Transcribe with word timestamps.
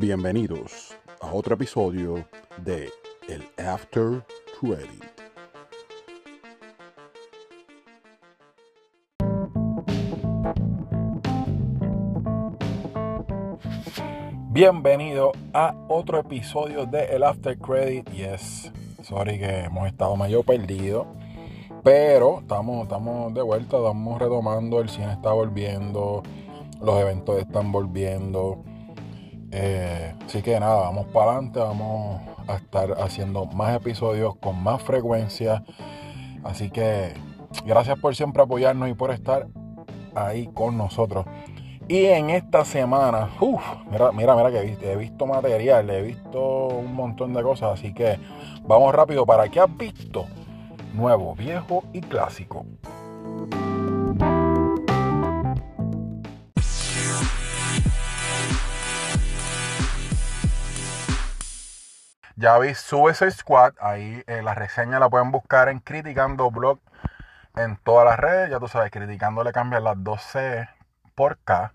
Bienvenidos 0.00 0.96
a 1.20 1.30
otro 1.34 1.56
episodio 1.56 2.24
de 2.56 2.88
El 3.28 3.44
After 3.62 4.24
Credit. 4.58 5.04
Bienvenido 14.48 15.32
a 15.52 15.74
otro 15.88 16.20
episodio 16.20 16.86
de 16.86 17.04
El 17.04 17.22
After 17.22 17.58
Credit. 17.58 18.08
Yes, 18.10 18.72
sorry 19.02 19.38
que 19.38 19.64
hemos 19.64 19.86
estado 19.86 20.16
medio 20.16 20.42
perdido. 20.42 21.08
Pero 21.84 22.38
estamos, 22.40 22.84
estamos 22.84 23.34
de 23.34 23.42
vuelta, 23.42 23.76
estamos 23.76 24.18
retomando, 24.18 24.80
el 24.80 24.88
cine 24.88 25.12
está 25.12 25.32
volviendo, 25.32 26.22
los 26.80 26.98
eventos 26.98 27.38
están 27.38 27.70
volviendo. 27.70 28.64
Eh, 29.52 30.14
así 30.26 30.42
que 30.42 30.58
nada, 30.60 30.76
vamos 30.76 31.06
para 31.06 31.32
adelante, 31.32 31.58
vamos 31.58 32.20
a 32.46 32.56
estar 32.56 32.92
haciendo 33.00 33.46
más 33.46 33.74
episodios 33.74 34.36
con 34.36 34.62
más 34.62 34.82
frecuencia. 34.82 35.64
Así 36.44 36.70
que 36.70 37.14
gracias 37.64 37.98
por 37.98 38.14
siempre 38.14 38.42
apoyarnos 38.42 38.88
y 38.88 38.94
por 38.94 39.10
estar 39.10 39.48
ahí 40.14 40.46
con 40.48 40.76
nosotros. 40.76 41.26
Y 41.88 42.06
en 42.06 42.30
esta 42.30 42.64
semana, 42.64 43.30
uff, 43.40 43.62
mira, 43.90 44.12
mira, 44.12 44.36
mira 44.36 44.50
que 44.52 44.78
he 44.80 44.96
visto 44.96 45.26
material, 45.26 45.90
he 45.90 46.02
visto 46.02 46.68
un 46.68 46.94
montón 46.94 47.34
de 47.34 47.42
cosas, 47.42 47.72
así 47.72 47.92
que 47.92 48.16
vamos 48.62 48.94
rápido 48.94 49.26
para 49.26 49.48
qué 49.48 49.58
has 49.58 49.76
visto, 49.76 50.26
nuevo, 50.94 51.34
viejo 51.34 51.82
y 51.92 52.00
clásico. 52.00 52.64
Ya 62.40 62.58
vi 62.58 62.74
Suicide 62.74 63.32
Squad, 63.32 63.74
ahí 63.82 64.24
eh, 64.26 64.40
la 64.40 64.54
reseña 64.54 64.98
la 64.98 65.10
pueden 65.10 65.30
buscar 65.30 65.68
en 65.68 65.78
Criticando 65.78 66.50
Blog 66.50 66.80
en 67.54 67.76
todas 67.76 68.06
las 68.06 68.18
redes, 68.18 68.48
ya 68.48 68.58
tú 68.58 68.66
sabes, 68.66 68.90
Criticando 68.90 69.44
le 69.44 69.52
cambian 69.52 69.84
las 69.84 70.02
12 70.02 70.66
por 71.14 71.36
K. 71.44 71.70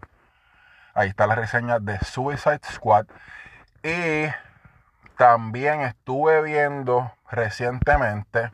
Ahí 0.95 1.09
está 1.09 1.27
la 1.27 1.35
reseña 1.35 1.77
de 1.77 1.99
Suicide 1.99 2.61
Squad. 2.63 3.05
Y 3.83 4.25
también 5.17 5.81
estuve 5.81 6.41
viendo 6.41 7.11
recientemente 7.29 8.49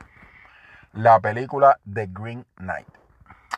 la 0.91 1.17
película 1.21 1.79
The 1.93 2.09
Green 2.11 2.45
Knight. 2.57 2.89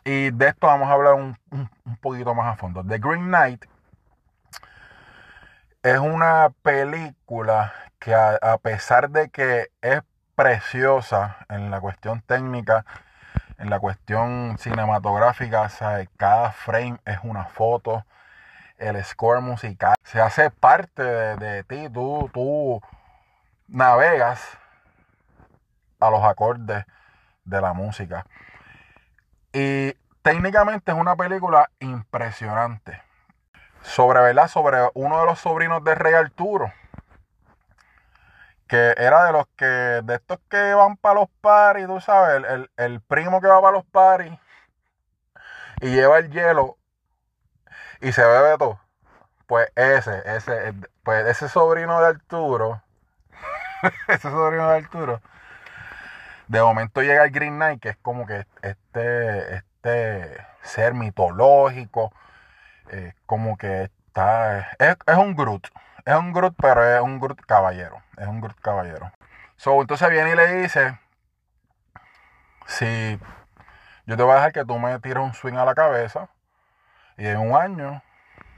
Y 0.04 0.30
de 0.30 0.46
esto 0.46 0.68
vamos 0.68 0.88
a 0.88 0.92
hablar 0.92 1.14
un, 1.14 1.36
un 1.50 1.96
poquito 1.96 2.32
más 2.36 2.54
a 2.54 2.56
fondo. 2.56 2.84
The 2.84 3.00
Green 3.00 3.26
Knight 3.26 3.64
es 5.84 5.98
una 5.98 6.50
película 6.62 7.74
que 7.98 8.14
a, 8.14 8.58
pesar 8.62 9.10
de 9.10 9.28
que 9.28 9.68
es 9.82 10.00
preciosa 10.34 11.36
en 11.50 11.70
la 11.70 11.78
cuestión 11.78 12.22
técnica, 12.22 12.86
en 13.58 13.68
la 13.68 13.78
cuestión 13.78 14.56
cinematográfica, 14.58 15.68
cada 16.16 16.52
frame 16.52 16.98
es 17.04 17.18
una 17.22 17.44
foto, 17.44 18.06
el 18.78 19.02
score 19.04 19.42
musical 19.42 19.94
se 20.02 20.22
hace 20.22 20.50
parte 20.50 21.02
de, 21.02 21.64
ti, 21.64 21.90
tú, 21.90 22.30
tú 22.32 22.80
navegas 23.68 24.40
a 26.00 26.08
los 26.08 26.24
acordes 26.24 26.86
de 27.44 27.60
la 27.60 27.74
música. 27.74 28.24
Y 29.52 29.92
técnicamente 30.22 30.92
es 30.92 30.98
una 30.98 31.14
película 31.14 31.68
impresionante. 31.78 33.03
Sobre, 33.84 34.20
¿verdad? 34.20 34.48
Sobre 34.48 34.78
uno 34.94 35.20
de 35.20 35.26
los 35.26 35.38
sobrinos 35.38 35.84
de 35.84 35.94
Rey 35.94 36.14
Arturo 36.14 36.72
que 38.66 38.94
era 38.96 39.24
de 39.26 39.32
los 39.32 39.46
que, 39.56 39.64
de 39.64 40.14
estos 40.14 40.38
que 40.48 40.74
van 40.74 40.96
para 40.96 41.20
los 41.20 41.28
paris, 41.40 41.86
tú 41.86 42.00
sabes, 42.00 42.44
el, 42.76 43.00
primo 43.02 43.40
que 43.40 43.48
va 43.48 43.60
para 43.60 43.76
los 43.76 43.84
paris 43.86 44.32
y 45.80 45.90
lleva 45.90 46.18
el 46.18 46.30
hielo 46.30 46.78
y 48.00 48.12
se 48.12 48.24
bebe 48.24 48.58
todo. 48.58 48.80
Pues 49.46 49.70
ese, 49.76 50.22
ese, 50.24 50.74
pues 51.02 51.26
ese 51.26 51.48
sobrino 51.48 52.00
de 52.00 52.08
Arturo, 52.08 52.82
ese 54.08 54.30
sobrino 54.30 54.68
de 54.70 54.78
Arturo, 54.78 55.20
de 56.48 56.62
momento 56.62 57.02
llega 57.02 57.24
el 57.24 57.30
Green 57.30 57.56
Knight, 57.56 57.80
que 57.80 57.90
es 57.90 57.96
como 57.98 58.26
que 58.26 58.46
este, 58.62 59.56
este 59.56 60.46
ser 60.62 60.94
mitológico, 60.94 62.12
eh, 62.90 63.14
como 63.26 63.56
que 63.56 63.90
está, 64.06 64.60
es, 64.78 65.16
un 65.16 65.34
Groot, 65.34 65.68
es 66.04 66.14
un 66.14 66.32
Groot, 66.32 66.54
pero 66.60 66.84
es 66.84 67.00
un 67.00 67.18
Groot 67.20 67.40
caballero. 67.46 68.02
Es 68.16 68.26
un 68.26 68.40
Groot 68.40 68.60
caballero. 68.60 69.10
So, 69.56 69.80
entonces 69.80 70.10
viene 70.10 70.30
y 70.32 70.36
le 70.36 70.62
dice, 70.62 70.98
si 72.66 73.18
yo 74.06 74.16
te 74.16 74.22
voy 74.22 74.32
a 74.32 74.36
dejar 74.36 74.52
que 74.52 74.64
tú 74.64 74.78
me 74.78 74.98
tires 75.00 75.22
un 75.22 75.34
swing 75.34 75.54
a 75.54 75.64
la 75.64 75.74
cabeza 75.74 76.28
y 77.16 77.26
en 77.26 77.38
un 77.38 77.56
año 77.56 78.02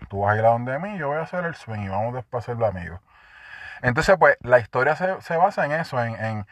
tú 0.09 0.23
vas 0.23 0.35
a 0.35 0.39
ir 0.39 0.45
a 0.45 0.51
donde 0.51 0.79
mí, 0.79 0.99
yo 0.99 1.09
voy 1.09 1.19
a 1.19 1.23
hacer 1.23 1.45
el 1.45 1.55
swing 1.55 1.81
y 1.81 1.89
vamos 1.89 2.15
después 2.15 2.49
a 2.49 2.55
ser 2.55 2.65
amigos. 2.65 3.01
Entonces, 3.83 4.17
pues 4.19 4.37
la 4.41 4.59
historia 4.59 4.97
se, 4.97 5.37
basa 5.37 5.65
en 5.67 5.73
eso, 5.73 6.03
en, 6.03 6.47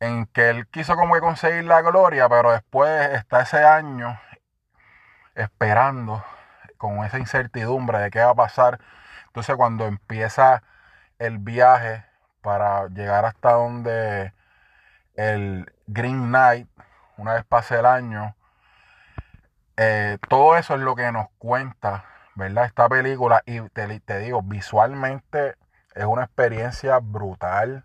en, 0.00 0.26
que 0.26 0.50
él 0.50 0.66
quiso 0.68 0.96
como 0.96 1.18
conseguir 1.20 1.64
la 1.64 1.82
gloria, 1.82 2.28
pero 2.28 2.52
después 2.52 3.10
está 3.12 3.42
ese 3.42 3.64
año 3.64 4.18
esperando 5.34 6.24
con 6.78 7.04
esa 7.04 7.18
incertidumbre 7.18 7.98
de 7.98 8.10
qué 8.10 8.20
va 8.20 8.30
a 8.30 8.34
pasar 8.34 8.80
entonces 9.28 9.56
cuando 9.56 9.86
empieza 9.86 10.64
el 11.20 11.38
viaje 11.38 12.04
para 12.42 12.88
llegar 12.88 13.24
hasta 13.24 13.52
donde 13.52 14.32
el 15.14 15.72
Green 15.86 16.28
Knight, 16.28 16.68
una 17.16 17.34
vez 17.34 17.44
pase 17.44 17.78
el 17.78 17.86
año, 17.86 18.34
eh, 19.76 20.18
todo 20.28 20.56
eso 20.56 20.74
es 20.74 20.80
lo 20.80 20.96
que 20.96 21.12
nos 21.12 21.28
cuenta, 21.38 22.04
¿verdad? 22.34 22.64
Esta 22.64 22.88
película, 22.88 23.42
y 23.46 23.60
te, 23.70 24.18
digo, 24.18 24.42
visualmente 24.42 25.54
es 25.94 26.04
una 26.04 26.24
experiencia 26.24 26.98
brutal. 26.98 27.84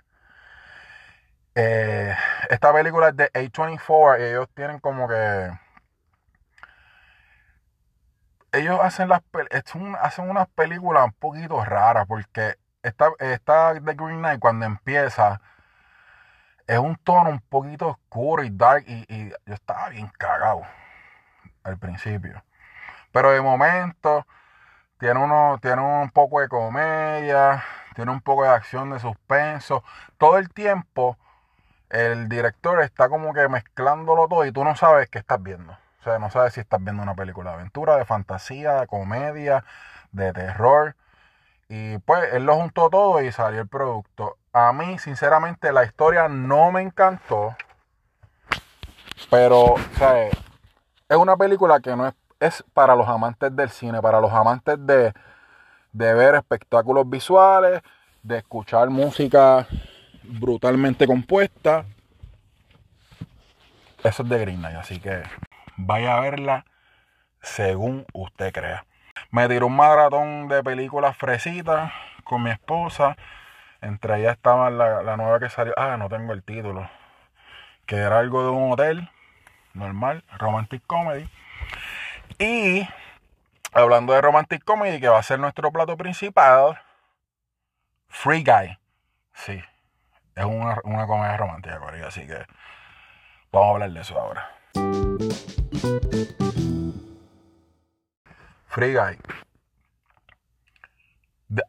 Eh, 1.56 2.16
esta 2.50 2.74
película 2.74 3.10
es 3.10 3.18
de 3.18 3.32
A24 3.32 4.20
y 4.20 4.24
ellos 4.24 4.50
tienen 4.56 4.80
como 4.80 5.08
que 5.08 5.52
ellos 8.54 8.80
hacen 8.82 9.10
las 9.10 9.22
hacen 10.02 10.30
unas 10.30 10.48
películas 10.50 11.06
un 11.06 11.14
poquito 11.14 11.64
raras 11.66 12.06
porque 12.08 12.56
esta, 12.84 13.10
esta 13.20 13.74
The 13.74 13.94
Green 13.96 14.20
Knight 14.20 14.40
cuando 14.40 14.66
empieza 14.66 15.42
es 16.68 16.78
un 16.78 16.96
tono 16.98 17.30
un 17.30 17.42
poquito 17.42 17.90
oscuro 17.90 18.44
y 18.44 18.50
dark 18.52 18.86
y, 18.88 19.30
yo 19.30 19.54
estaba 19.54 19.90
bien 19.90 20.10
cagado 20.18 20.62
al 21.64 21.78
principio. 21.78 22.44
Pero 23.12 23.32
de 23.32 23.42
momento 23.42 24.26
tiene, 25.00 25.20
uno, 25.20 25.60
tiene 25.62 25.82
un 25.82 26.10
poco 26.12 26.40
de 26.40 26.48
comedia, 26.48 27.64
tiene 27.96 28.12
un 28.12 28.22
poco 28.22 28.44
de 28.44 28.50
acción, 28.50 28.92
de 28.92 29.00
suspenso. 29.00 29.84
Todo 30.18 30.38
el 30.38 30.50
tiempo 30.50 31.18
el 31.90 32.30
director 32.30 32.82
está 32.82 33.10
como 33.10 33.34
que 33.34 33.48
mezclándolo 33.50 34.28
todo 34.28 34.46
y 34.46 34.52
tú 34.52 34.64
no 34.64 34.76
sabes 34.76 35.10
qué 35.10 35.20
estás 35.20 35.42
viendo. 35.44 35.78
O 36.04 36.06
sea, 36.06 36.20
no 36.20 36.30
sabes 36.30 36.54
si 36.54 36.60
estás 36.60 36.84
viendo 36.84 37.02
una 37.02 37.16
película 37.16 37.52
de 37.52 37.56
aventura, 37.56 37.96
de 37.96 38.04
fantasía, 38.04 38.82
de 38.82 38.88
comedia, 38.88 39.64
de 40.12 40.34
terror. 40.34 40.98
Y 41.70 41.98
pues 42.00 42.34
él 42.34 42.44
lo 42.46 42.56
juntó 42.58 42.90
todo 42.90 43.22
y 43.22 43.32
salió 43.32 43.62
el 43.62 43.70
producto. 43.70 44.36
A 44.52 44.74
mí, 44.74 45.00
sinceramente, 45.00 45.72
la 45.72 45.86
historia 45.86 46.28
no 46.28 46.74
me 46.74 46.82
encantó. 46.82 47.56
Pero, 49.32 49.76
o 49.76 49.80
sea, 49.98 50.28
es 50.28 51.18
una 51.18 51.38
película 51.38 51.80
que 51.80 51.96
no 51.96 52.06
es, 52.06 52.14
es 52.42 52.66
para 52.74 52.98
los 52.98 53.08
amantes 53.08 53.56
del 53.56 53.70
cine, 53.70 54.02
para 54.02 54.20
los 54.20 54.34
amantes 54.34 54.76
de, 54.86 55.14
ver 55.94 56.36
espectáculos 56.36 57.10
visuales, 57.10 57.82
de 58.24 58.40
escuchar 58.40 58.90
música 58.90 59.66
brutalmente 60.24 61.08
compuesta. 61.08 61.86
Eso 64.04 64.24
es 64.24 64.30
de 64.30 64.40
Green 64.40 64.66
así 64.66 65.00
que 65.00 65.24
vaya 65.78 66.18
a 66.18 66.22
verla 66.22 66.66
según 67.42 68.06
usted 68.14 68.54
crea. 68.54 68.86
Me 69.32 69.48
tiró 69.48 69.68
un 69.68 69.76
maratón 69.76 70.48
de 70.48 70.64
películas 70.64 71.16
fresitas 71.18 71.92
con 72.24 72.44
mi 72.44 72.52
esposa. 72.52 73.16
Entre 73.82 74.20
ellas 74.20 74.38
estaba 74.38 74.70
la, 74.70 75.18
nueva 75.18 75.40
que 75.40 75.50
salió. 75.50 75.74
Ah, 75.78 75.98
no 75.98 76.10
tengo 76.10 76.34
el 76.34 76.44
título. 76.44 76.90
Que 77.86 77.98
era 77.98 78.20
algo 78.20 78.44
de 78.44 78.50
un 78.50 78.72
hotel 78.72 79.10
normal, 79.74 80.24
romantic 80.38 80.84
comedy. 80.86 81.30
Y 82.40 82.88
hablando 83.74 84.14
de 84.14 84.22
romantic 84.22 84.64
comedy, 84.64 85.00
que 85.00 85.10
va 85.10 85.20
a 85.20 85.24
ser 85.24 85.40
nuestro 85.40 85.72
plato 85.72 85.98
principal, 85.98 86.80
Free 88.08 88.44
Guy. 88.44 88.78
Sí, 89.34 89.62
es 90.36 90.46
una, 90.46 90.78
una 90.84 91.08
comedia 91.08 91.38
romántica, 91.38 91.80
así 92.08 92.26
que 92.28 92.46
vamos 93.52 93.68
a 93.68 93.72
hablar 93.72 93.92
de 93.92 94.02
eso 94.02 94.18
ahora. 94.20 94.50
Free 98.68 98.94
Guy. 98.94 99.20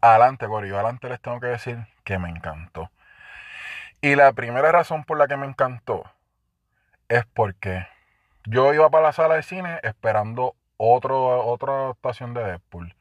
adelante, 0.01 0.47
Corillo, 0.47 0.77
adelante 0.77 1.09
les 1.09 1.21
tengo 1.21 1.41
que 1.41 1.49
decir 1.49 1.79
que 2.05 2.21
me 2.21 2.29
encantó. 2.29 2.93
Y 4.01 4.15
la 4.15 4.33
primera 4.33 4.71
razón 4.71 5.03
por 5.03 5.19
la 5.19 5.27
que 5.27 5.37
me 5.37 5.47
encantó 5.47 6.05
es 7.09 7.27
porque 7.27 7.89
yo 8.45 8.73
iba 8.73 8.89
para 8.89 9.07
la 9.07 9.13
sala 9.13 9.35
de 9.35 9.43
cine 9.43 9.81
esperando 9.83 10.55
otra 10.77 11.91
estación 11.91 12.35
de 12.35 12.45
Deadpool. 12.45 12.95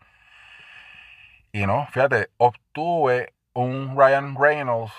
Y 1.51 1.67
no, 1.67 1.85
fíjate, 1.91 2.29
obtuve 2.37 3.35
un 3.53 3.95
Ryan 3.95 4.35
Reynolds 4.35 4.93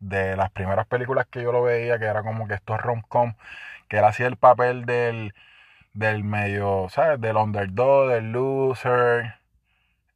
de 0.00 0.36
las 0.36 0.50
primeras 0.50 0.88
películas 0.88 1.28
que 1.30 1.40
yo 1.40 1.52
lo 1.52 1.62
veía, 1.62 2.00
que 2.00 2.06
era 2.06 2.24
como 2.24 2.48
que 2.48 2.54
estos 2.54 2.80
rom-com, 2.80 3.36
que 3.86 3.98
él 3.98 4.04
hacía 4.04 4.26
el 4.26 4.36
papel 4.36 4.86
del, 4.86 5.32
del 5.92 6.24
medio, 6.24 6.88
¿sabes? 6.90 7.20
Del 7.20 7.36
underdog, 7.36 8.08
del 8.08 8.32
loser. 8.32 9.36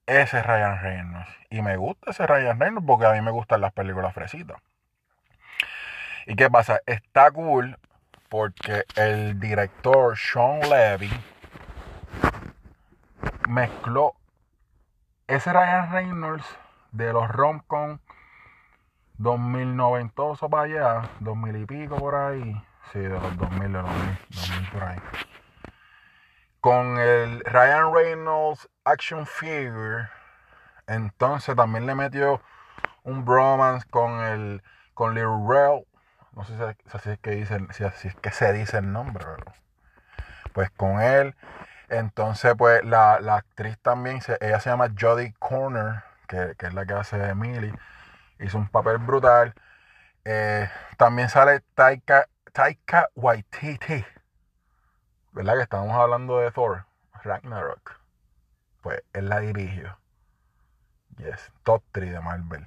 Ese 0.07 0.39
es 0.39 0.47
Ryan 0.47 0.81
Reynolds. 0.81 1.29
Y 1.51 1.63
me 1.63 1.77
gusta 1.77 2.11
ese 2.11 2.27
Ryan 2.27 2.59
Reynolds 2.59 2.87
porque 2.87 3.07
a 3.07 3.13
mí 3.13 3.21
me 3.21 3.31
gustan 3.31 3.61
las 3.61 3.73
películas 3.73 4.15
fresitas. 4.15 4.61
¿Y 6.27 6.35
qué 6.37 6.51
pasa? 6.51 6.81
Está 6.87 7.31
cool 7.31 7.79
porque 8.29 8.85
el 8.97 9.39
director 9.39 10.17
Sean 10.17 10.61
Levy 10.69 11.11
mezcló 13.49 14.15
ese 15.29 15.53
Ryan 15.53 15.93
Reynolds 15.93 16.59
de 16.93 17.13
los 17.13 17.29
rom-com 17.29 17.99
2090 19.19 20.49
para 20.51 20.63
allá, 20.65 21.11
2000 21.21 21.57
y 21.57 21.67
pico 21.67 21.97
por 21.97 22.15
ahí, 22.15 22.63
sí, 22.93 22.99
de 22.99 23.09
los 23.09 23.37
2000, 23.39 23.61
de 23.61 23.83
los 23.83 23.91
2000, 24.31 24.71
por 24.73 24.85
ahí, 24.85 24.99
con 26.61 26.99
el 26.99 27.41
Ryan 27.41 27.95
Reynolds 27.95 28.69
Action 28.85 29.27
Figure, 29.27 30.09
entonces 30.87 31.57
también 31.57 31.87
le 31.87 31.95
metió 31.95 32.41
un 33.05 33.25
bromance 33.25 33.87
con 33.89 34.21
el 34.21 34.63
con 34.95 35.15
Lil 35.15 35.49
Rel, 35.49 35.87
no 36.33 36.45
sé 36.45 36.57
si, 36.57 36.97
así 36.97 37.11
es 37.11 37.19
que 37.19 37.31
dicen, 37.31 37.69
si 37.73 37.85
así 37.85 38.09
es 38.09 38.15
que 38.17 38.31
se 38.31 38.53
dice 38.53 38.79
el 38.79 38.93
nombre, 38.93 39.25
pues 40.53 40.71
con 40.71 41.01
él 41.01 41.35
entonces, 41.89 42.55
pues 42.57 42.85
la, 42.85 43.15
actriz 43.15 43.79
también, 43.81 44.21
ella 44.41 44.61
se 44.61 44.71
llama 44.71 44.89
Jodie 44.99 45.35
Corner, 45.39 46.03
que, 46.27 46.57
es 46.59 46.75
la 46.75 46.85
que 46.87 46.95
hace 46.95 47.19
de 47.19 47.31
Emily. 47.31 47.73
Hizo 48.41 48.59
un 48.59 48.69
papel 48.69 48.99
brutal. 48.99 49.55
Eh, 50.25 50.69
también 50.99 51.29
sale 51.29 51.63
Taika, 51.75 52.29
Taika 52.53 53.09
Waititi. 53.15 54.05
¿Verdad? 55.37 55.57
Que 55.57 55.63
estamos 55.65 55.95
hablando 55.95 56.39
de 56.39 56.51
Thor, 56.51 56.87
Ragnarok. 57.23 58.01
Pues 58.81 59.03
él 59.13 59.29
la 59.29 59.41
dirigió. 59.41 59.99
Yes, 61.19 61.53
top 61.63 61.83
3 61.93 62.11
de 62.11 62.21
Marvel. 62.21 62.67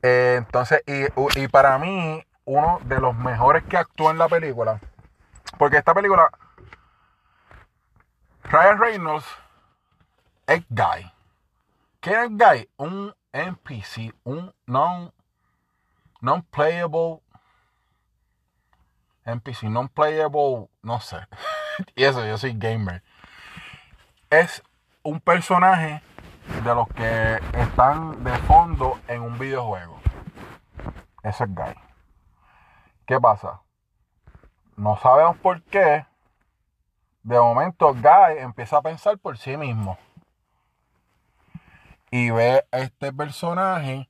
Eh, 0.00 0.36
entonces, 0.38 0.82
y, 0.86 1.04
y 1.38 1.48
para 1.48 1.78
mí, 1.78 2.26
uno 2.46 2.80
de 2.84 2.98
los 2.98 3.14
mejores 3.14 3.62
que 3.64 3.76
actuó 3.76 4.10
en 4.10 4.16
la 4.16 4.26
película, 4.26 4.80
porque 5.58 5.76
esta 5.76 5.92
película 5.92 6.30
Ryan 8.44 8.78
Reynolds 8.78 9.26
es 10.46 10.64
Guy. 10.70 11.12
¿Qué 12.00 12.24
es 12.24 12.30
Guy? 12.30 12.70
Un 12.78 13.14
NPC, 13.32 14.14
un 14.24 14.50
non, 14.64 15.12
non-playable 16.22 17.20
NPC, 19.30 19.64
non-playable, 19.64 20.68
no 20.82 21.00
sé. 21.00 21.18
y 21.94 22.04
eso, 22.04 22.24
yo 22.26 22.38
soy 22.38 22.54
gamer. 22.56 23.02
Es 24.30 24.62
un 25.02 25.20
personaje 25.20 26.02
de 26.64 26.74
los 26.74 26.88
que 26.88 27.40
están 27.54 28.22
de 28.24 28.32
fondo 28.40 28.98
en 29.08 29.22
un 29.22 29.38
videojuego. 29.38 30.00
Ese 31.22 31.44
es 31.44 31.54
Guy. 31.54 31.74
¿Qué 33.06 33.18
pasa? 33.20 33.60
No 34.76 34.96
sabemos 34.98 35.36
por 35.38 35.62
qué 35.62 36.06
de 37.22 37.38
momento 37.38 37.92
Guy 37.94 38.38
empieza 38.38 38.78
a 38.78 38.82
pensar 38.82 39.18
por 39.18 39.38
sí 39.38 39.56
mismo. 39.56 39.98
Y 42.10 42.30
ve 42.30 42.64
a 42.72 42.78
este 42.78 43.12
personaje 43.12 44.08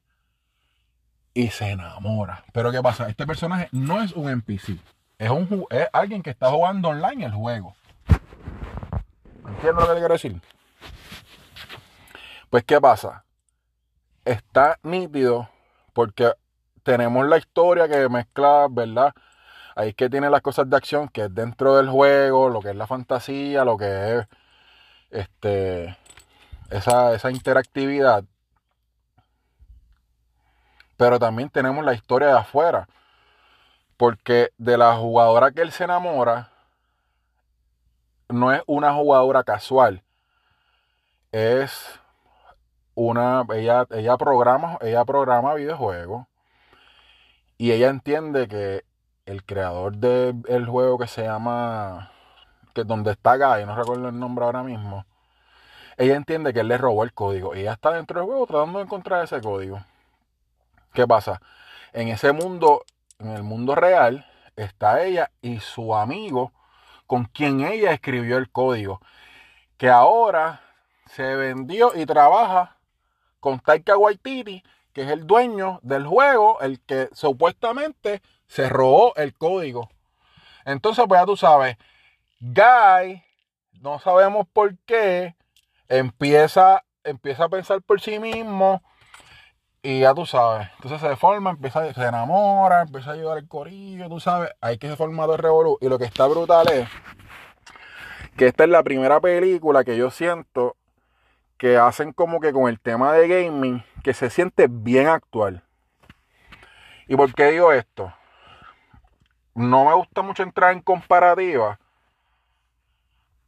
y 1.34 1.48
se 1.48 1.70
enamora. 1.70 2.44
Pero 2.52 2.72
¿qué 2.72 2.80
pasa? 2.82 3.08
Este 3.08 3.26
personaje 3.26 3.68
no 3.72 4.02
es 4.02 4.12
un 4.12 4.28
NPC. 4.28 4.78
Es, 5.20 5.28
un, 5.28 5.66
alguien 5.92 6.22
que 6.22 6.30
está 6.30 6.50
jugando 6.50 6.88
online 6.88 7.26
el 7.26 7.32
juego. 7.32 7.76
¿Entiendes 9.46 9.74
lo 9.74 9.86
que 9.86 9.92
le 9.92 9.98
quiero 9.98 10.14
decir? 10.14 10.40
Pues 12.48 12.64
¿qué 12.64 12.80
pasa? 12.80 13.22
Está 14.24 14.78
nítido 14.82 15.50
porque 15.92 16.32
tenemos 16.82 17.28
la 17.28 17.36
historia 17.36 17.86
que 17.86 18.08
mezcla, 18.08 18.66
¿verdad? 18.70 19.12
ahí 19.74 19.90
es 19.90 19.94
que 19.94 20.08
tiene 20.08 20.30
las 20.30 20.40
cosas 20.40 20.70
de 20.70 20.76
acción, 20.78 21.08
que 21.08 21.24
es 21.24 21.34
dentro 21.34 21.76
del 21.76 21.90
juego, 21.90 22.48
lo 22.48 22.62
que 22.62 22.70
es 22.70 22.76
la 22.76 22.86
fantasía, 22.86 23.62
lo 23.62 23.76
que 23.76 24.20
es 24.20 24.26
este, 25.10 25.98
esa, 26.70 27.12
esa 27.12 27.30
interactividad. 27.30 28.24
Pero 30.96 31.18
también 31.18 31.50
tenemos 31.50 31.84
la 31.84 31.92
historia 31.92 32.28
de 32.28 32.38
afuera. 32.38 32.88
Porque 34.00 34.48
de 34.56 34.78
la 34.78 34.96
jugadora 34.96 35.50
que 35.50 35.60
él 35.60 35.72
se 35.72 35.84
enamora, 35.84 36.48
no 38.30 38.50
es 38.50 38.62
una 38.64 38.94
jugadora 38.94 39.44
casual. 39.44 40.02
Es 41.32 42.00
una. 42.94 43.44
Ella, 43.52 43.86
ella 43.90 44.16
programa, 44.16 44.78
ella 44.80 45.04
programa 45.04 45.52
videojuegos. 45.52 46.26
Y 47.58 47.72
ella 47.72 47.90
entiende 47.90 48.48
que 48.48 48.86
el 49.26 49.44
creador 49.44 49.98
del 49.98 50.66
juego 50.66 50.96
que 50.96 51.06
se 51.06 51.24
llama, 51.24 52.10
que 52.72 52.84
donde 52.84 53.10
está 53.10 53.36
Guy, 53.36 53.66
no 53.66 53.76
recuerdo 53.76 54.08
el 54.08 54.18
nombre 54.18 54.46
ahora 54.46 54.62
mismo, 54.62 55.04
ella 55.98 56.16
entiende 56.16 56.54
que 56.54 56.60
él 56.60 56.68
le 56.68 56.78
robó 56.78 57.04
el 57.04 57.12
código 57.12 57.54
y 57.54 57.60
ella 57.60 57.74
está 57.74 57.92
dentro 57.92 58.20
del 58.20 58.30
juego 58.30 58.46
tratando 58.46 58.78
de 58.78 58.86
encontrar 58.86 59.22
ese 59.22 59.42
código. 59.42 59.82
¿Qué 60.94 61.06
pasa? 61.06 61.42
En 61.92 62.08
ese 62.08 62.32
mundo, 62.32 62.82
en 63.20 63.28
el 63.30 63.42
mundo 63.42 63.74
real, 63.74 64.26
está 64.56 65.02
ella 65.02 65.30
y 65.40 65.60
su 65.60 65.94
amigo 65.94 66.52
con 67.06 67.24
quien 67.24 67.60
ella 67.60 67.92
escribió 67.92 68.38
el 68.38 68.50
código, 68.50 69.00
que 69.76 69.88
ahora 69.88 70.60
se 71.06 71.34
vendió 71.34 71.92
y 71.94 72.06
trabaja 72.06 72.76
con 73.40 73.58
Taika 73.58 73.96
Waititi, 73.96 74.62
que 74.92 75.02
es 75.02 75.08
el 75.08 75.26
dueño 75.26 75.80
del 75.82 76.06
juego, 76.06 76.60
el 76.60 76.80
que 76.80 77.08
supuestamente 77.12 78.22
se 78.46 78.68
robó 78.68 79.14
el 79.16 79.34
código. 79.34 79.88
Entonces, 80.64 81.04
pues 81.08 81.20
ya 81.20 81.26
tú 81.26 81.36
sabes, 81.36 81.76
Guy, 82.40 83.22
no 83.80 83.98
sabemos 83.98 84.46
por 84.52 84.76
qué, 84.86 85.34
empieza, 85.88 86.84
empieza 87.02 87.44
a 87.44 87.48
pensar 87.48 87.82
por 87.82 88.00
sí 88.00 88.18
mismo 88.18 88.82
y 89.82 90.00
ya 90.00 90.14
tú 90.14 90.26
sabes. 90.26 90.68
Entonces 90.76 91.00
se 91.00 91.16
forma, 91.16 91.50
empieza, 91.50 91.92
se 91.92 92.04
enamora, 92.04 92.82
empieza 92.82 93.10
a 93.10 93.14
ayudar 93.14 93.38
el 93.38 93.48
corillo, 93.48 94.08
tú 94.08 94.20
sabes. 94.20 94.50
Hay 94.60 94.78
que 94.78 94.88
se 94.88 94.96
forma 94.96 95.24
todo 95.24 95.34
el 95.34 95.42
revolú. 95.42 95.78
Y 95.80 95.88
lo 95.88 95.98
que 95.98 96.04
está 96.04 96.26
brutal 96.26 96.66
es 96.72 96.88
que 98.36 98.46
esta 98.46 98.64
es 98.64 98.70
la 98.70 98.82
primera 98.82 99.20
película 99.20 99.84
que 99.84 99.96
yo 99.96 100.10
siento 100.10 100.76
que 101.56 101.76
hacen 101.76 102.12
como 102.12 102.40
que 102.40 102.52
con 102.52 102.68
el 102.68 102.80
tema 102.80 103.12
de 103.12 103.28
gaming, 103.28 103.84
que 104.02 104.14
se 104.14 104.30
siente 104.30 104.66
bien 104.68 105.08
actual. 105.08 105.62
¿Y 107.06 107.16
por 107.16 107.34
qué 107.34 107.50
digo 107.50 107.72
esto? 107.72 108.12
no 109.54 109.84
me 109.84 109.94
gusta 109.94 110.22
mucho 110.22 110.42
entrar 110.42 110.72
en 110.72 110.80
comparativa, 110.80 111.78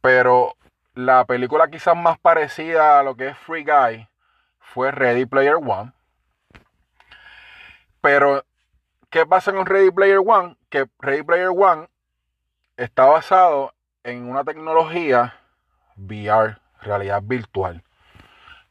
pero 0.01 0.55
la 0.93 1.25
película 1.25 1.69
quizás 1.69 1.95
más 1.95 2.19
parecida 2.19 2.99
a 2.99 3.03
lo 3.03 3.15
que 3.15 3.29
es 3.29 3.37
Free 3.37 3.63
Guy 3.63 4.07
fue 4.59 4.91
Ready 4.91 5.25
Player 5.25 5.55
One. 5.55 5.91
Pero, 8.03 8.45
¿qué 9.09 9.25
pasa 9.25 9.53
con 9.53 9.65
Ready 9.65 9.89
Player 9.89 10.19
One? 10.19 10.57
Que 10.69 10.87
Ready 10.99 11.23
Player 11.23 11.47
One 11.55 11.87
está 12.75 13.05
basado 13.05 13.73
en 14.03 14.29
una 14.29 14.43
tecnología 14.43 15.39
VR, 15.95 16.57
realidad 16.81 17.21
virtual. 17.23 17.81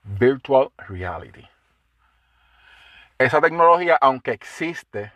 Virtual 0.03 0.71
Reality. 0.77 1.49
Esa 3.17 3.41
tecnología, 3.41 3.97
aunque 4.03 4.33
existe, 4.33 5.13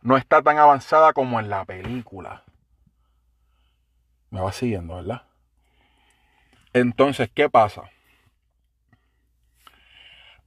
no 0.00 0.16
está 0.16 0.40
tan 0.40 0.56
avanzada 0.56 1.12
como 1.12 1.38
en 1.38 1.50
la 1.50 1.66
película. 1.66 2.44
Me 4.30 4.40
va 4.40 4.50
siguiendo, 4.50 4.96
¿verdad? 4.96 5.24
Entonces, 6.72 7.30
¿qué 7.34 7.50
pasa? 7.50 7.82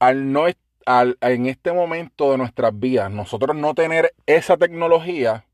Al 0.00 0.32
no 0.32 0.48
en 0.86 1.46
este 1.46 1.72
momento 1.72 2.32
de 2.32 2.38
nuestras 2.38 2.78
vidas, 2.78 3.10
nosotros 3.10 3.56
no 3.56 3.74
tener 3.74 4.14
esa 4.26 4.56
tecnología, 4.56 5.44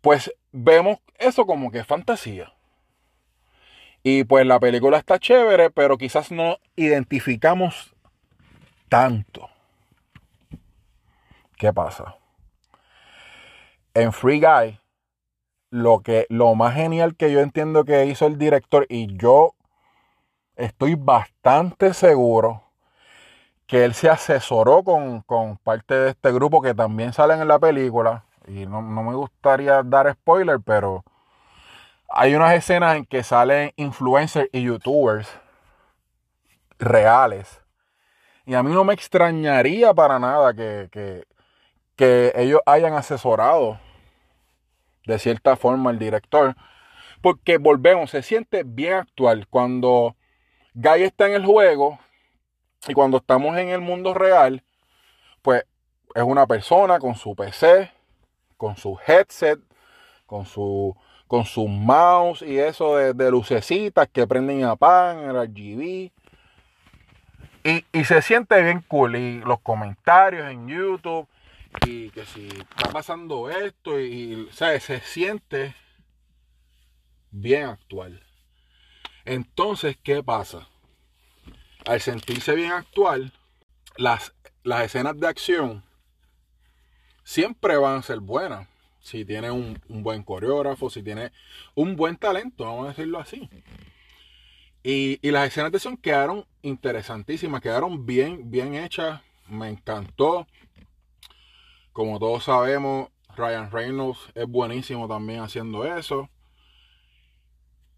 pues 0.00 0.32
vemos 0.52 0.98
eso 1.18 1.46
como 1.46 1.70
que 1.70 1.78
es 1.78 1.86
fantasía. 1.86 2.52
Y 4.02 4.24
pues 4.24 4.46
la 4.46 4.58
película 4.58 4.96
está 4.96 5.18
chévere, 5.18 5.70
pero 5.70 5.98
quizás 5.98 6.30
no 6.30 6.56
identificamos 6.76 7.94
tanto. 8.88 9.48
¿Qué 11.56 11.72
pasa? 11.72 12.16
En 13.92 14.12
Free 14.12 14.40
Guy, 14.40 14.80
lo, 15.70 16.00
que, 16.00 16.26
lo 16.30 16.54
más 16.54 16.74
genial 16.74 17.14
que 17.16 17.30
yo 17.30 17.40
entiendo 17.40 17.84
que 17.84 18.06
hizo 18.06 18.26
el 18.26 18.38
director, 18.38 18.86
y 18.88 19.14
yo 19.16 19.54
estoy 20.56 20.94
bastante 20.94 21.92
seguro 21.92 22.69
que 23.70 23.84
él 23.84 23.94
se 23.94 24.10
asesoró 24.10 24.82
con, 24.82 25.22
parte 25.62 25.94
de 25.94 26.10
este 26.10 26.32
grupo 26.32 26.60
que 26.60 26.74
también 26.74 27.12
salen 27.12 27.40
en 27.40 27.46
la 27.46 27.60
película. 27.60 28.24
Y 28.48 28.66
no, 28.66 28.82
no 28.82 29.04
me 29.04 29.14
gustaría 29.14 29.80
dar 29.84 30.12
spoiler, 30.12 30.58
pero 30.58 31.04
hay 32.08 32.34
unas 32.34 32.52
escenas 32.52 32.96
en 32.96 33.06
que 33.06 33.22
salen 33.22 33.70
influencers 33.76 34.48
y 34.50 34.62
youtubers 34.62 35.28
reales. 36.80 37.60
Y 38.44 38.54
a 38.54 38.64
mí 38.64 38.72
no 38.72 38.82
me 38.82 38.92
extrañaría 38.92 39.94
para 39.94 40.18
nada 40.18 40.52
que, 40.52 40.88
que, 41.94 42.32
ellos 42.34 42.60
hayan 42.66 42.94
asesorado 42.94 43.78
de 45.06 45.16
cierta 45.20 45.54
forma 45.54 45.92
el 45.92 46.00
director. 46.00 46.56
Porque 47.22 47.58
volvemos, 47.58 48.10
se 48.10 48.22
siente 48.22 48.64
bien 48.64 48.94
actual. 48.94 49.46
Cuando 49.48 50.16
Guy 50.74 51.04
está 51.04 51.28
en 51.28 51.34
el 51.34 51.46
juego 51.46 52.00
y 52.88 52.94
cuando 52.94 53.18
estamos 53.18 53.56
en 53.58 53.68
el 53.68 53.80
mundo 53.80 54.14
real, 54.14 54.62
pues 55.42 55.64
es 56.14 56.22
una 56.22 56.46
persona 56.46 56.98
con 56.98 57.14
su 57.14 57.34
PC, 57.34 57.90
con 58.56 58.76
su 58.76 58.98
headset, 59.06 59.60
con 60.26 60.46
su 60.46 60.96
con 61.30 61.44
su 61.44 61.68
mouse 61.68 62.42
y 62.42 62.58
eso 62.58 62.96
de, 62.96 63.30
lucecitas 63.30 64.08
que 64.08 64.26
prenden 64.26 64.58
y 64.58 64.62
apagan, 64.64 65.30
el 65.30 65.46
RGB. 65.46 66.10
Y, 67.62 68.04
se 68.04 68.20
siente 68.20 68.60
bien 68.60 68.82
cool. 68.88 69.14
Y 69.14 69.38
los 69.38 69.60
comentarios 69.60 70.50
en 70.50 70.66
YouTube. 70.66 71.28
Y 71.86 72.10
que 72.10 72.24
si 72.26 72.48
está 72.48 72.90
pasando 72.90 73.48
esto. 73.48 74.00
Y, 74.00 74.48
se 74.50 74.80
siente 74.80 75.76
bien 77.30 77.66
actual. 77.66 78.20
Entonces, 79.24 79.96
¿qué 80.02 80.24
pasa? 80.24 80.66
Al 81.86 82.00
sentirse 82.00 82.54
bien 82.54 82.72
actual, 82.72 83.32
las, 83.96 84.34
las 84.62 84.84
escenas 84.84 85.18
de 85.18 85.26
acción 85.26 85.82
siempre 87.24 87.76
van 87.76 87.98
a 87.98 88.02
ser 88.02 88.20
buenas 88.20 88.68
si 89.00 89.24
tiene 89.24 89.50
un, 89.50 89.80
buen 89.88 90.22
coreógrafo, 90.22 90.90
si 90.90 91.02
tiene 91.02 91.32
un 91.74 91.96
buen 91.96 92.16
talento, 92.16 92.64
vamos 92.64 92.86
a 92.86 92.88
decirlo 92.88 93.18
así. 93.18 93.48
Y, 94.82 95.18
las 95.30 95.48
escenas 95.48 95.72
de 95.72 95.76
acción 95.76 95.96
quedaron 95.96 96.46
interesantísimas, 96.62 97.60
quedaron 97.60 98.06
bien, 98.06 98.50
bien 98.50 98.74
hechas, 98.74 99.20
me 99.48 99.68
encantó. 99.68 100.46
Como 101.92 102.18
todos 102.18 102.44
sabemos, 102.44 103.08
Ryan 103.36 103.70
Reynolds 103.70 104.20
es 104.34 104.46
buenísimo 104.46 105.08
también 105.08 105.40
haciendo 105.40 105.84
eso. 105.84 106.28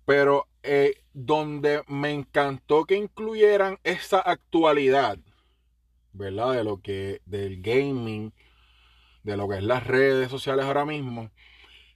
Pero 0.07 0.49
eh, 0.63 1.03
donde 1.13 1.83
me 1.89 2.13
encantó 2.13 2.85
que 2.85 2.97
incluyeran 2.97 3.79
esa 3.85 4.21
actualidad, 4.21 5.19
¿verdad? 6.13 6.53
De 6.53 6.65
lo 6.65 6.81
que, 6.81 7.21
del 7.27 7.63
gaming, 7.63 8.33
de 9.25 9.37
lo 9.37 9.49
que 9.49 9.57
es 9.57 9.63
las 9.63 9.87
redes 9.87 10.31
sociales 10.31 10.65
ahora 10.65 10.85
mismo, 10.85 11.31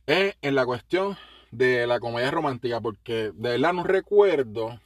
es 0.06 0.36
en 0.42 0.54
la 0.54 0.66
cuestión 0.66 1.16
de 1.50 1.86
la 1.86 2.00
comedia 2.00 2.30
romántica, 2.30 2.80
porque 2.80 3.32
de 3.34 3.50
verdad 3.50 3.72
no 3.72 3.84
recuerdo 3.84 4.80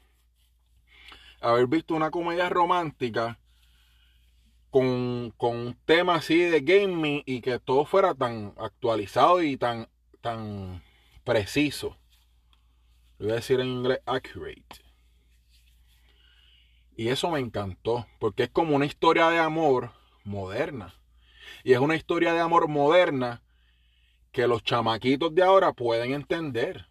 haber 1.41 1.67
visto 1.67 1.95
una 1.95 2.11
comedia 2.11 2.49
romántica 2.49 3.39
con, 4.71 5.33
con, 5.37 5.57
un 5.57 5.77
tema 5.85 6.17
así 6.17 6.39
de 6.39 6.61
gaming 6.61 7.23
y 7.27 7.41
que 7.41 7.59
todo 7.59 7.85
fuera 7.85 8.15
tan 8.15 8.55
actualizado 8.59 9.43
y 9.43 9.57
tan, 9.57 9.89
tan 10.21 10.83
preciso. 11.25 11.97
Lo 13.21 13.27
voy 13.27 13.33
a 13.33 13.37
decir 13.37 13.61
en 13.61 13.67
inglés 13.67 14.00
accurate. 14.07 14.83
Y 16.97 17.09
eso 17.09 17.31
me 17.31 17.39
encantó, 17.39 18.07
porque 18.19 18.45
es 18.45 18.49
como 18.49 18.75
una 18.75 18.87
historia 18.87 19.29
de 19.29 19.39
amor 19.39 19.91
moderna. 20.25 20.95
Y 21.62 21.75
es 21.75 21.81
una 21.81 21.97
historia 21.97 22.33
de 22.33 22.41
amor 22.41 22.67
moderna 22.67 23.43
que 24.33 24.47
los 24.47 24.65
chamaquitos 24.65 25.35
de 25.35 25.43
ahora 25.43 25.75
pueden 25.75 26.15
entender. 26.15 26.89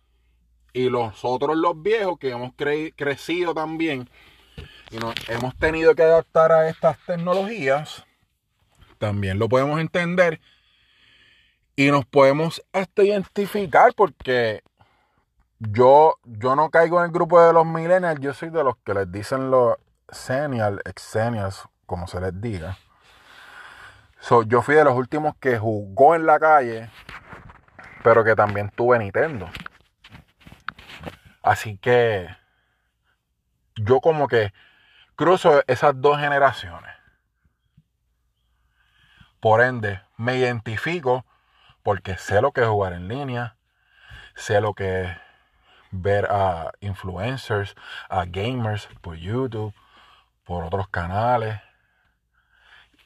Y 0.72 0.92
nosotros 0.92 1.58
los 1.58 1.82
viejos 1.82 2.20
que 2.20 2.30
hemos 2.30 2.54
crecido 2.54 3.56
también 3.56 4.08
y 4.92 4.98
nos 4.98 5.16
hemos 5.30 5.58
tenido 5.58 5.96
que 5.96 6.04
adaptar 6.04 6.52
a 6.52 6.70
estas 6.70 7.04
tecnologías, 7.08 8.06
también 9.00 9.40
lo 9.40 9.50
podemos 9.50 9.80
entender. 9.80 10.40
Y 11.76 11.90
nos 11.90 12.06
podemos 12.06 12.62
identificar 12.98 13.96
porque 13.96 14.62
yo, 15.60 16.16
yo 16.24 16.56
no 16.56 16.70
caigo 16.70 17.00
en 17.00 17.06
el 17.06 17.12
grupo 17.12 17.42
de 17.42 17.54
los 17.54 17.66
millennials, 17.66 18.20
yo 18.20 18.34
soy 18.34 18.50
de 18.50 18.64
los 18.64 18.78
que 18.78 18.94
les 18.94 19.12
dicen 19.12 19.52
los 19.52 19.78
senial, 20.10 20.82
exenials, 20.86 21.68
como 21.86 22.08
se 22.08 22.20
les 22.20 22.40
diga 22.40 22.78
yo 24.48 24.62
fui 24.62 24.76
de 24.76 24.84
los 24.84 24.96
últimos 24.96 25.36
que 25.40 25.58
jugó 25.58 26.16
en 26.16 26.26
la 26.26 26.40
calle, 26.40 26.90
pero 28.04 28.24
que 28.24 28.36
también 28.36 28.70
tuve 28.70 29.00
Nintendo. 29.00 29.50
Así 31.42 31.78
que 31.78 32.28
yo 33.76 34.02
como 34.02 34.28
que 34.28 34.54
cruzo 35.16 35.64
esas 35.68 36.00
dos 36.00 36.20
generaciones. 36.20 36.94
Por 39.40 39.62
ende, 39.62 40.02
me 40.18 40.36
identifico 40.36 41.26
porque 41.82 42.18
sé 42.18 42.42
lo 42.42 42.52
que 42.52 42.62
es 42.62 42.68
jugar 42.68 42.94
en 42.94 43.08
línea, 43.08 43.56
sé 44.36 44.60
lo 44.60 44.74
que 44.74 45.04
es 45.04 45.18
ver 45.92 46.28
a 46.30 46.72
influencers, 46.82 47.76
a 48.10 48.26
gamers 48.26 48.88
por 49.02 49.16
YouTube, 49.16 49.74
por 50.44 50.64
otros 50.64 50.88
canales, 50.90 51.60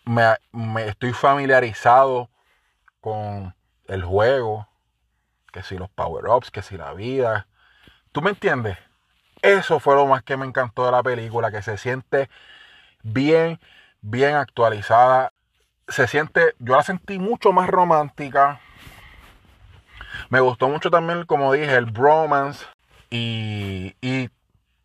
me, 0.05 0.35
estoy 0.87 1.13
familiarizado 1.13 2.29
con 3.01 3.55
el 3.87 4.03
juego, 4.03 4.67
que 5.51 5.63
si 5.63 5.77
los 5.77 5.89
power-ups, 5.89 6.51
que 6.51 6.61
si 6.61 6.77
la 6.77 6.93
vida. 6.93 7.47
¿Tú 8.11 8.21
me 8.21 8.31
entiendes? 8.31 8.77
Eso 9.41 9.79
fue 9.79 9.95
lo 9.95 10.07
más 10.07 10.23
que 10.23 10.37
me 10.37 10.45
encantó 10.45 10.85
de 10.85 10.91
la 10.91 11.03
película, 11.03 11.51
que 11.51 11.61
se 11.61 11.77
siente 11.77 12.29
bien, 13.03 13.59
bien 14.01 14.35
actualizada. 14.35 15.33
Se 15.87 16.07
siente, 16.07 16.55
yo 16.59 16.75
la 16.75 16.83
sentí 16.83 17.19
mucho 17.19 17.51
más 17.51 17.69
romántica. 17.69 18.61
Me 20.29 20.39
gustó 20.39 20.69
mucho 20.69 20.89
también, 20.89 21.25
como 21.25 21.51
dije, 21.51 21.75
el 21.75 21.85
bromance. 21.85 22.65
Y, 23.15 24.31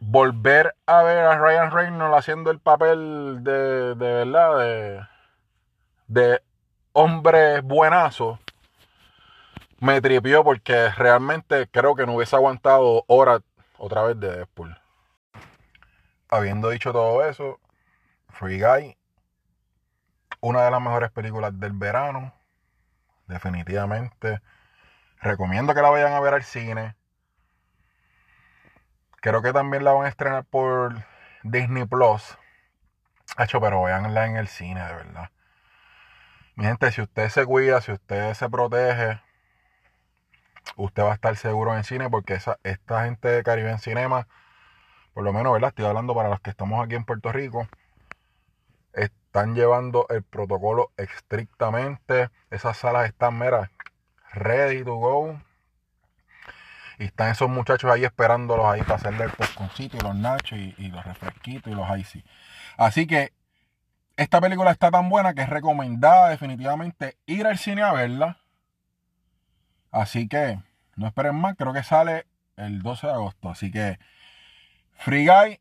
volver 0.00 0.76
a 0.84 1.02
ver 1.02 1.18
a 1.18 1.38
Ryan 1.38 1.70
Reynolds 1.70 2.18
haciendo 2.18 2.50
el 2.50 2.60
papel 2.60 3.42
de, 3.42 3.94
de 3.94 3.94
verdad, 3.94 4.58
de, 4.58 5.00
de 6.08 6.42
hombre 6.92 7.62
buenazo, 7.62 8.38
me 9.80 10.02
tripió 10.02 10.44
porque 10.44 10.90
realmente 10.90 11.68
creo 11.68 11.94
que 11.94 12.04
no 12.04 12.16
hubiese 12.16 12.36
aguantado 12.36 13.02
horas 13.06 13.40
otra 13.78 14.02
vez 14.02 14.20
de 14.20 14.36
Deadpool. 14.36 14.76
Habiendo 16.28 16.68
dicho 16.68 16.92
todo 16.92 17.24
eso, 17.24 17.58
Free 18.28 18.60
Guy, 18.60 18.98
una 20.40 20.64
de 20.64 20.70
las 20.70 20.82
mejores 20.82 21.10
películas 21.12 21.58
del 21.58 21.72
verano, 21.72 22.34
definitivamente. 23.26 24.42
Recomiendo 25.22 25.74
que 25.74 25.80
la 25.80 25.88
vayan 25.88 26.12
a 26.12 26.20
ver 26.20 26.34
al 26.34 26.44
cine. 26.44 26.97
Creo 29.28 29.42
que 29.42 29.52
también 29.52 29.84
la 29.84 29.92
van 29.92 30.06
a 30.06 30.08
estrenar 30.08 30.46
por 30.46 31.04
Disney 31.42 31.84
Plus. 31.84 32.38
Hecho, 33.38 33.60
pero 33.60 33.82
veanla 33.82 34.24
en 34.24 34.36
el 34.36 34.48
cine, 34.48 34.82
de 34.82 34.94
verdad. 34.94 35.30
Mi 36.54 36.64
gente, 36.64 36.90
si 36.92 37.02
usted 37.02 37.28
se 37.28 37.44
cuida, 37.44 37.82
si 37.82 37.92
usted 37.92 38.32
se 38.32 38.48
protege, 38.48 39.20
usted 40.76 41.02
va 41.02 41.10
a 41.10 41.14
estar 41.14 41.36
seguro 41.36 41.76
en 41.76 41.84
cine 41.84 42.08
porque 42.08 42.32
esa, 42.32 42.58
esta 42.62 43.04
gente 43.04 43.28
de 43.28 43.42
Caribe 43.42 43.70
en 43.70 43.78
Cinema, 43.78 44.26
por 45.12 45.24
lo 45.24 45.34
menos, 45.34 45.52
¿verdad? 45.52 45.68
Estoy 45.68 45.84
hablando 45.84 46.14
para 46.14 46.30
los 46.30 46.40
que 46.40 46.48
estamos 46.48 46.82
aquí 46.82 46.94
en 46.94 47.04
Puerto 47.04 47.30
Rico, 47.30 47.68
están 48.94 49.54
llevando 49.54 50.06
el 50.08 50.22
protocolo 50.22 50.90
estrictamente. 50.96 52.30
Esas 52.48 52.78
salas 52.78 53.04
están, 53.04 53.38
mira, 53.38 53.70
ready 54.32 54.82
to 54.84 54.94
go. 54.94 55.38
Y 56.98 57.04
están 57.04 57.30
esos 57.30 57.48
muchachos 57.48 57.90
ahí 57.90 58.04
esperándolos 58.04 58.66
ahí 58.66 58.82
para 58.82 58.96
hacerle 58.96 59.24
el 59.24 59.30
pesconcito 59.30 59.96
y 59.96 60.00
los 60.00 60.16
nachos 60.16 60.58
y, 60.58 60.88
los 60.88 61.04
refresquitos 61.04 61.72
y 61.72 61.76
los 61.76 61.98
icy. 61.98 62.24
Así 62.76 63.06
que 63.06 63.32
esta 64.16 64.40
película 64.40 64.72
está 64.72 64.90
tan 64.90 65.08
buena 65.08 65.32
que 65.32 65.42
es 65.42 65.48
recomendada 65.48 66.30
definitivamente 66.30 67.16
ir 67.26 67.46
al 67.46 67.58
cine 67.58 67.82
a 67.82 67.92
verla. 67.92 68.38
Así 69.92 70.28
que 70.28 70.58
no 70.96 71.06
esperen 71.06 71.36
más, 71.36 71.54
creo 71.56 71.72
que 71.72 71.84
sale 71.84 72.26
el 72.56 72.82
12 72.82 73.06
de 73.06 73.12
agosto. 73.12 73.48
Así 73.48 73.70
que 73.70 73.98
Free 74.94 75.26
Guy, 75.26 75.60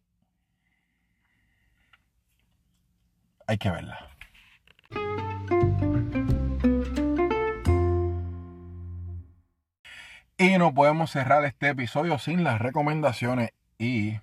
hay 3.46 3.58
que 3.60 3.70
verla. 3.70 4.17
Y 10.40 10.56
no 10.60 10.72
podemos 10.72 11.10
cerrar 11.10 11.44
este 11.46 11.70
episodio 11.70 12.20
sin 12.20 12.44
las 12.44 12.62
recomendaciones. 12.62 13.54
Y 13.80 14.20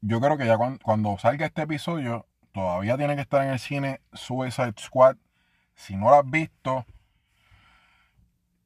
yo 0.00 0.20
creo 0.20 0.38
que 0.38 0.46
ya 0.46 0.56
cuando, 0.56 1.18
salga 1.18 1.46
este 1.46 1.62
episodio, 1.62 2.24
todavía 2.52 2.96
tiene 2.96 3.16
que 3.16 3.22
estar 3.22 3.42
en 3.42 3.50
el 3.50 3.58
cine 3.58 4.00
Suicide 4.12 4.74
Squad. 4.78 5.16
Si 5.74 5.96
no 5.96 6.10
lo 6.10 6.20
has 6.20 6.30
visto, 6.30 6.86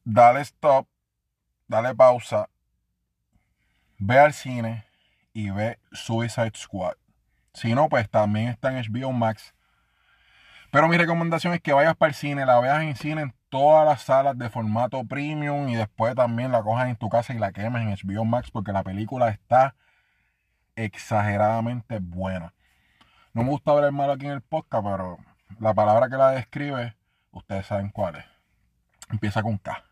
dale 0.04 0.42
stop, 0.42 0.86
dale 1.68 1.94
pausa, 1.94 2.50
ve 3.96 4.18
al 4.18 4.34
cine 4.34 4.84
y 5.32 5.48
ve 5.48 5.78
Suicide 5.92 6.52
Squad. 6.54 6.96
Si 7.54 7.74
no, 7.74 7.88
pues 7.88 8.10
también 8.10 8.48
está 8.48 8.76
en 8.76 8.92
HBO 8.92 9.12
Max. 9.12 9.54
Pero 10.70 10.86
mi 10.88 10.98
recomendación 10.98 11.54
es 11.54 11.62
que 11.62 11.72
vayas 11.72 11.96
para 11.96 12.10
el 12.10 12.14
cine, 12.14 12.44
la 12.44 12.60
veas 12.60 12.82
en 12.82 12.94
cine 12.94 13.34
todas 13.52 13.84
las 13.84 14.00
salas 14.00 14.38
de 14.38 14.48
formato 14.48 15.04
premium 15.04 15.68
y 15.68 15.74
después 15.76 16.14
también 16.14 16.52
la 16.52 16.62
cojas 16.62 16.88
en 16.88 16.96
tu 16.96 17.10
casa 17.10 17.34
y 17.34 17.38
la 17.38 17.52
quemes 17.52 17.82
en 17.82 18.08
HBO 18.08 18.24
Max 18.24 18.50
porque 18.50 18.72
la 18.72 18.82
película 18.82 19.28
está 19.28 19.74
exageradamente 20.74 21.98
buena. 21.98 22.54
No 23.34 23.42
me 23.42 23.50
gusta 23.50 23.74
el 23.74 23.92
malo 23.92 24.14
aquí 24.14 24.24
en 24.24 24.32
el 24.32 24.40
podcast, 24.40 24.82
pero 24.82 25.18
la 25.60 25.74
palabra 25.74 26.08
que 26.08 26.16
la 26.16 26.30
describe, 26.30 26.96
ustedes 27.30 27.66
saben 27.66 27.90
cuál 27.90 28.16
es. 28.16 28.24
Empieza 29.10 29.42
con 29.42 29.58
K. 29.58 29.84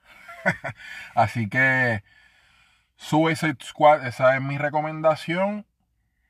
Así 1.14 1.47
que 1.50 2.02
Suicide 2.97 3.59
Squad, 3.62 4.07
esa 4.07 4.37
es 4.37 4.40
mi 4.40 4.57
recomendación. 4.57 5.67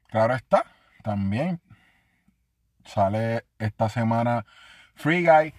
Claro 0.09 0.35
está, 0.35 0.65
también 1.05 1.61
sale 2.85 3.47
esta 3.61 3.89
semana 3.89 4.47
Free 4.97 5.25
Guy. 5.25 5.55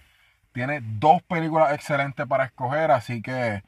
Tiene 0.52 0.80
dos 0.82 1.22
películas 1.22 1.72
excelentes 1.72 2.26
para 2.26 2.44
escoger, 2.44 2.90
así 2.90 3.22
que 3.22 3.62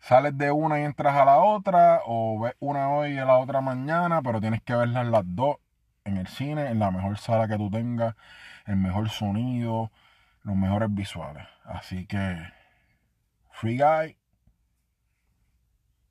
sales 0.00 0.36
de 0.36 0.50
una 0.50 0.80
y 0.80 0.84
entras 0.84 1.14
a 1.16 1.24
la 1.24 1.38
otra, 1.38 2.00
o 2.04 2.40
ves 2.40 2.54
una 2.60 2.90
hoy 2.90 3.12
y 3.12 3.14
la 3.14 3.38
otra 3.38 3.60
mañana, 3.60 4.20
pero 4.22 4.40
tienes 4.40 4.62
que 4.62 4.74
verlas 4.74 5.06
las 5.06 5.22
dos 5.24 5.56
en 6.04 6.16
el 6.16 6.26
cine, 6.26 6.68
en 6.68 6.78
la 6.78 6.90
mejor 6.90 7.18
sala 7.18 7.48
que 7.48 7.56
tú 7.56 7.70
tengas, 7.70 8.14
el 8.66 8.76
mejor 8.76 9.08
sonido, 9.08 9.90
los 10.42 10.56
mejores 10.56 10.92
visuales. 10.92 11.46
Así 11.64 12.06
que 12.06 12.36
Free 13.52 13.78
Guy 13.78 14.16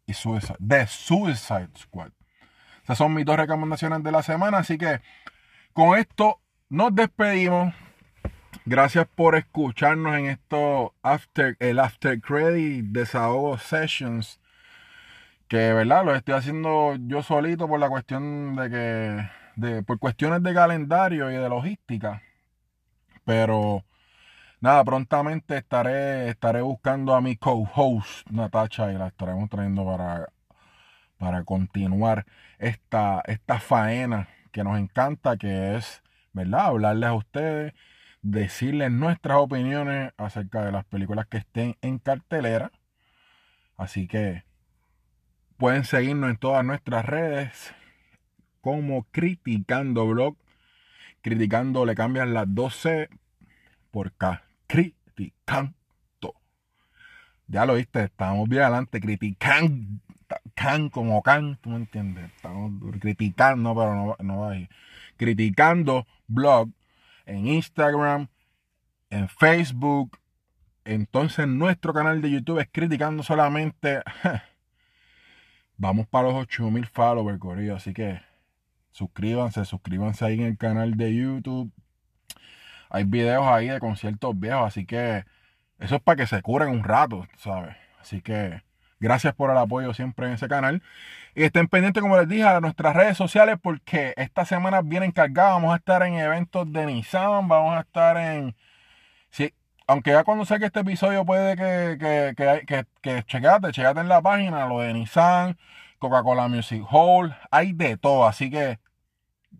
y 0.06 0.14
Suicide, 0.14 0.58
The 0.66 0.88
Suicide 0.88 1.70
Squad. 1.78 2.12
Esas 2.84 2.98
son 2.98 3.14
mis 3.14 3.26
dos 3.26 3.38
recomendaciones 3.38 4.04
de 4.04 4.12
la 4.12 4.24
semana, 4.24 4.60
así 4.60 4.78
que 4.78 5.02
con 5.74 5.98
esto 5.98 6.40
nos 6.70 6.94
despedimos. 6.94 7.74
Gracias 8.66 9.06
por 9.14 9.36
escucharnos 9.36 10.16
en 10.16 10.28
esto 10.28 10.94
after 11.04 11.58
el 11.60 11.80
after 11.80 12.22
credit 12.22 12.86
desahogo 12.86 13.58
sessions 13.58 14.40
que 15.50 15.74
verdad 15.74 16.06
lo 16.06 16.16
estoy 16.16 16.36
haciendo 16.36 16.96
yo 16.96 17.24
solito 17.24 17.68
por 17.68 17.82
la 17.82 17.90
cuestión 17.90 18.56
de 18.56 18.70
que 18.70 19.30
de, 19.58 19.84
por 19.84 20.00
cuestiones 20.00 20.42
de 20.44 20.54
calendario 20.54 21.30
y 21.30 21.36
de 21.36 21.50
logística. 21.50 22.22
Pero 23.26 23.84
nada 24.62 24.86
prontamente 24.86 25.58
estaré 25.58 26.30
estaré 26.30 26.62
buscando 26.62 27.16
a 27.16 27.22
mi 27.22 27.36
co-host 27.36 28.30
Natacha 28.30 28.94
y 28.94 28.98
la 28.98 29.08
estaremos 29.08 29.50
trayendo 29.50 29.86
para 29.86 30.30
para 31.18 31.44
continuar 31.44 32.26
esta 32.60 33.22
esta 33.26 33.60
faena 33.60 34.30
que 34.54 34.64
nos 34.64 34.80
encanta 34.80 35.36
que 35.36 35.76
es 35.76 36.02
verdad 36.32 36.68
hablarles 36.68 37.10
a 37.10 37.14
ustedes 37.14 37.74
decirles 38.24 38.90
nuestras 38.90 39.38
opiniones 39.38 40.14
acerca 40.18 40.66
de 40.66 40.72
las 40.72 40.86
películas 40.86 41.28
que 41.28 41.38
estén 41.38 41.76
en 41.82 42.00
cartelera. 42.00 42.72
Así 43.78 44.08
que 44.08 44.44
pueden 45.58 45.84
seguirnos 45.84 46.32
en 46.32 46.38
todas 46.38 46.66
nuestras 46.66 47.06
redes 47.06 47.76
como 48.62 49.04
Criticando 49.12 50.08
Blog. 50.08 50.38
Criticando 51.22 51.86
le 51.86 51.96
cambian 51.96 52.34
las 52.34 52.46
12 52.48 53.10
por 53.92 54.14
K. 54.14 54.44
Criticando. 54.68 55.76
Ya 57.48 57.66
lo 57.66 57.76
viste, 57.76 58.06
estamos 58.06 58.48
bien 58.50 58.64
adelante. 58.64 59.00
Criticando. 59.00 60.02
Can 60.56 60.90
como 60.90 61.22
can, 61.22 61.58
tú 61.58 61.70
me 61.70 61.76
entiendes. 61.76 62.32
Estamos 62.36 62.72
criticando, 63.00 63.76
pero 63.76 63.94
no, 63.94 64.16
no 64.20 64.40
va 64.40 64.52
ahí. 64.52 64.68
Criticando 65.18 66.08
blog 66.28 66.70
en 67.26 67.48
Instagram, 67.48 68.28
en 69.10 69.30
Facebook. 69.30 70.20
Entonces 70.86 71.48
nuestro 71.48 71.94
canal 71.94 72.22
de 72.22 72.32
YouTube 72.32 72.60
es 72.60 72.68
criticando 72.72 73.24
solamente. 73.24 74.02
Vamos 75.78 76.08
para 76.08 76.30
los 76.30 76.36
8000 76.36 76.86
followers, 76.88 77.40
Corillo. 77.40 77.76
Así 77.76 77.94
que 77.94 78.22
suscríbanse, 78.92 79.66
suscríbanse 79.66 80.26
ahí 80.26 80.36
en 80.36 80.48
el 80.48 80.58
canal 80.58 80.96
de 80.96 81.16
YouTube. 81.16 81.72
Hay 82.90 83.06
videos 83.06 83.46
ahí 83.48 83.68
de 83.68 83.80
conciertos 83.80 84.40
viejos, 84.40 84.68
así 84.68 84.86
que 84.86 85.26
eso 85.80 85.96
es 85.96 86.02
para 86.02 86.16
que 86.16 86.28
se 86.28 86.42
curen 86.42 86.70
un 86.70 86.84
rato, 86.84 87.28
¿sabes? 87.38 87.76
Así 88.00 88.22
que 88.22 88.62
gracias 89.04 89.36
por 89.36 89.52
el 89.52 89.58
apoyo 89.58 89.94
siempre 89.94 90.28
en 90.28 90.34
ese 90.34 90.48
canal. 90.48 90.82
Y 91.36 91.44
estén 91.44 91.68
pendientes, 91.68 92.02
como 92.02 92.18
les 92.18 92.28
dije, 92.28 92.44
a 92.44 92.62
nuestras 92.62 92.96
redes 92.96 93.18
sociales 93.18 93.58
porque 93.62 94.14
esta 94.16 94.46
semana 94.46 94.82
vienen 94.82 95.12
cargadas. 95.12 95.56
Vamos 95.56 95.74
a 95.74 95.78
estar 95.78 96.04
en 96.04 96.16
eventos 96.16 96.72
de 96.72 96.86
Nissan, 96.86 97.48
vamos 97.48 97.76
a 97.76 97.82
estar 97.82 98.18
en... 98.18 98.56
Sí, 99.30 99.54
aunque 99.88 100.12
ya 100.12 100.24
cuando 100.24 100.46
que 100.46 100.66
este 100.66 100.80
episodio 100.80 101.26
puede 101.26 101.58
que, 101.58 101.98
que, 102.00 102.34
que, 102.38 102.66
que, 102.66 102.86
que 103.02 103.24
checate 103.24 104.00
en 104.00 104.08
la 104.08 104.22
página 104.22 104.68
lo 104.68 104.80
de 104.80 104.94
Nissan, 104.94 105.58
Coca-Cola 106.00 106.48
Music 106.48 106.84
Hall, 106.90 107.36
hay 107.52 107.74
de 107.74 107.98
todo. 107.98 108.26
Así 108.26 108.50
que 108.50 108.80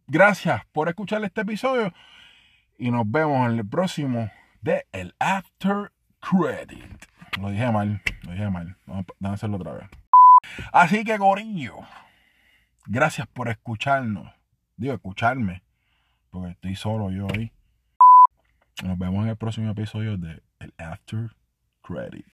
gracias 0.08 0.64
por 0.72 0.88
escuchar 0.88 1.24
este 1.26 1.42
episodio 1.42 1.94
y 2.78 2.92
nos 2.92 3.10
vemos 3.12 3.50
en 3.50 3.60
el 3.60 3.68
próximo 3.68 4.32
de 4.62 4.86
El 4.94 5.14
After 5.20 5.92
Credit. 6.22 7.13
Lo 7.40 7.50
dije 7.50 7.72
mal, 7.72 8.02
lo 8.24 8.32
dije 8.32 8.50
mal. 8.50 8.78
Vamos 8.86 9.06
a 9.24 9.34
hacerlo 9.34 9.58
otra 9.58 9.74
vez. 9.74 9.90
Así 10.72 11.04
que, 11.04 11.18
Gorillo, 11.18 11.78
gracias 12.86 13.28
por 13.28 13.50
escucharnos. 13.50 14.32
Digo, 14.78 14.94
escucharme, 14.94 15.64
porque 16.32 16.52
estoy 16.52 16.76
solo 16.76 17.12
yo 17.12 17.28
ahí. 17.34 17.52
Nos 18.84 18.98
vemos 18.98 19.24
en 19.24 19.30
el 19.30 19.38
próximo 19.38 19.70
episodio 19.72 20.18
de 20.18 20.42
El 20.60 20.74
After 20.78 21.30
Credit. 21.84 22.26